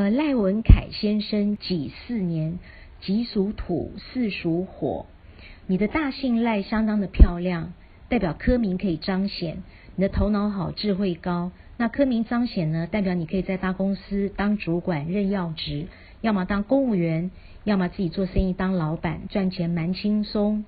[0.00, 2.58] 呃，赖文凯先生己巳年，
[3.02, 5.04] 己属土，巳属火。
[5.66, 7.74] 你的大姓赖相当的漂亮，
[8.08, 9.58] 代表科名可以彰显。
[9.96, 11.52] 你的头脑好，智慧高。
[11.76, 15.88] 那科名彰显呢，代表你可以在大公司当主管任要职，
[16.22, 17.30] 要么当公务员，
[17.64, 20.64] 要么自己做生意当老板，赚钱蛮轻松。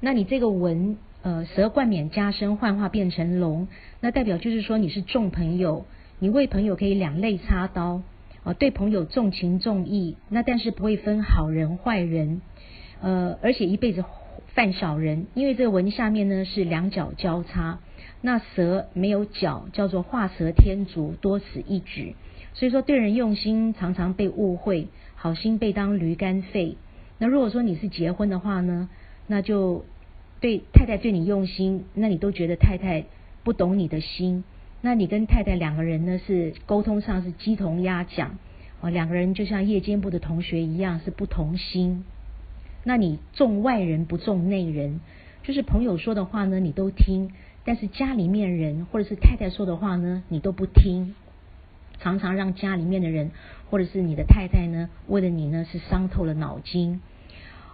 [0.00, 3.66] 那你这个文，呃，蛇冠冕加身，幻化变成龙，
[4.02, 5.86] 那代表就是说你是重朋友，
[6.18, 8.02] 你为朋友可以两肋插刀。
[8.54, 12.40] 对朋友重情重义，那但是不会分好人坏人，
[13.00, 14.04] 呃，而且一辈子
[14.54, 17.80] 犯小人，因为这个文下面呢是两脚交叉，
[18.20, 22.16] 那蛇没有脚，叫做画蛇添足，多此一举。
[22.54, 26.76] 所以说对人用心常常被误会，好心被当驴肝肺。
[27.18, 28.88] 那如果说你是结婚的话呢，
[29.26, 29.84] 那就
[30.40, 33.04] 对太太对你用心，那你都觉得太太
[33.44, 34.44] 不懂你的心。
[34.80, 38.38] 那你跟太太两个人呢，是沟通上是鸡同鸭讲，
[38.80, 42.04] 哦，两个人就像夜间部的同学一样，是不同心。
[42.84, 45.00] 那你重外人不重内人，
[45.42, 47.30] 就是朋友说的话呢，你都听；
[47.64, 51.16] 但是家里面人或者是太太说的话呢，你都不听。
[51.98, 53.32] 常常让家里面的人
[53.68, 57.00] 或者是你的太太呢，为了你呢是伤透了脑筋。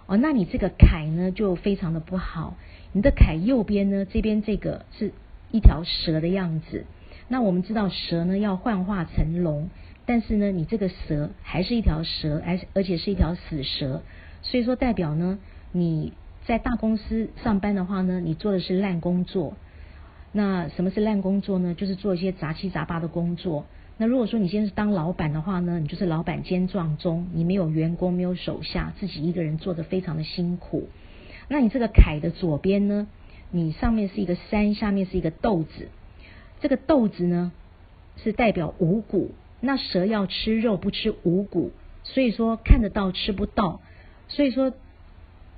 [0.07, 2.57] 哦，那你这个凯呢就非常的不好。
[2.93, 5.11] 你的凯右边呢，这边这个是
[5.51, 6.85] 一条蛇的样子。
[7.27, 9.69] 那我们知道蛇呢要幻化成龙，
[10.05, 14.03] 但是呢，你这个蛇还是一条蛇，而而且是一条死蛇，
[14.41, 15.39] 所以说代表呢，
[15.71, 16.13] 你
[16.45, 19.53] 在大公司上班的话呢，你做的是烂工作。
[20.31, 21.73] 那什么是烂工作呢？
[21.73, 23.65] 就是做一些杂七杂八的工作。
[23.97, 30.89] 那如果说你现在是当老板的话呢，你就是老板兼壮中，你没有员工，没有手下，自己一个人做的非常的辛苦。
[31.47, 33.07] 那你这个凯的左边呢，
[33.49, 35.87] 你上面是一个山，下面是一个豆子。
[36.61, 37.51] 这个豆子呢，
[38.17, 39.31] 是代表五谷。
[39.61, 41.71] 那蛇要吃肉，不吃五谷，
[42.03, 43.81] 所以说看得到吃不到。
[44.27, 44.73] 所以说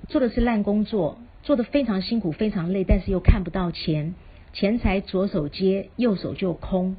[0.08, 4.14] 做的是烂工作，做的非常辛苦，非常累，但是又看不到钱，
[4.52, 6.96] 钱财左手接，右手就空。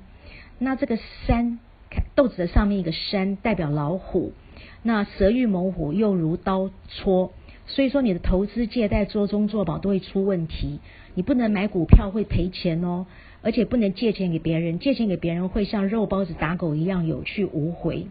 [0.60, 1.60] 那这个山，
[2.16, 4.34] 豆子的上面一个山，代表老虎。
[4.84, 7.32] 那蛇遇猛虎，又如刀戳。
[7.70, 10.80] 所以说你的投资、借贷、做中做保都会出问题。
[11.16, 13.08] 你不能买股票会赔钱哦。
[13.42, 18.08] 而且不能借钱给别人，借钱给别人会像肉包子打狗一样有去无回。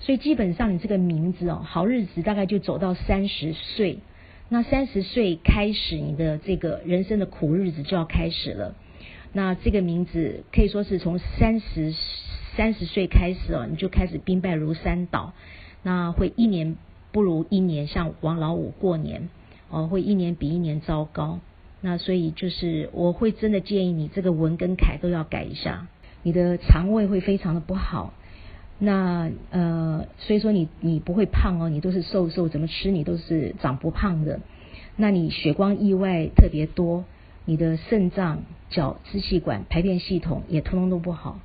[0.00, 4.00] 所以基本上你这个名字哦，好日子大概就走到三十岁。
[4.48, 8.74] 那三十岁开始，你的这个人生的苦日子就要开始了。
[9.32, 11.94] 那这个名字可以说是从三十
[12.56, 15.34] 三十岁开始哦，你就开始兵败如山倒。
[15.84, 16.74] 那会一年
[17.14, 19.28] 不如一年，像王老五过年
[19.70, 21.38] 哦，会一年比一年糟糕。
[21.80, 25.86] 那所以就是我会真的建议你这个文跟楷都要改一下，
[26.24, 28.12] 你的肠胃会非常的不好。
[28.80, 34.40] 那呃，所以说你你不会胖哦，你都是瘦瘦，怎么吃你都是长不胖的。
[34.96, 37.04] 那你血光意外特别多，
[37.44, 41.38] 你的肾脏、脚、支气管、排便系统也通通都不好。